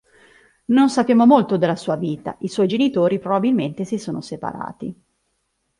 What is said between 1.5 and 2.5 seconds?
della sua vita: i